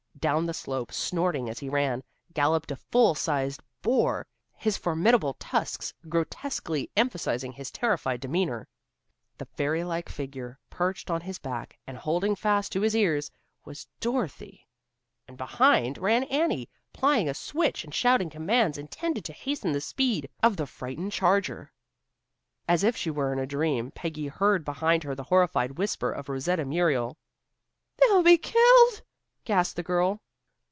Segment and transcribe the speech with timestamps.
[0.19, 5.95] Down the slope, snorting as he ran, galloped a full sized boar, his formidable tusks
[6.07, 8.67] grotesquely emphasizing his terrified demeanor.
[9.39, 13.31] The fairy like figure perched on his back and holding fast by his ears,
[13.65, 14.67] was Dorothy.
[15.27, 20.29] And behind ran Annie, plying a switch and shouting commands intended to hasten the speed
[20.43, 21.73] of the frightened charger.
[22.67, 26.29] As if she were in a dream, Peggy heard behind her the horrified whisper of
[26.29, 27.17] Rosetta Muriel.
[27.97, 29.01] "They'll be killed!"
[29.43, 30.21] gasped the girl.